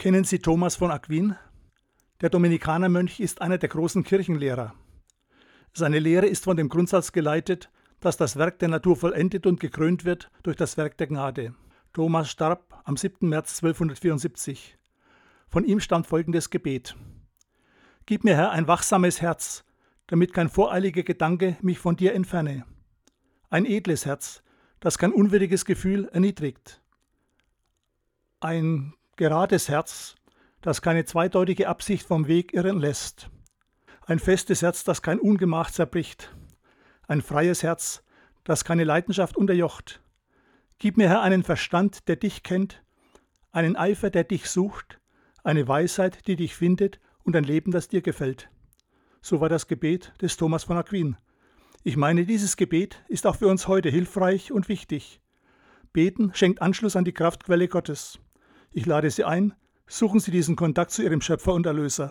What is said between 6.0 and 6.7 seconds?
ist von dem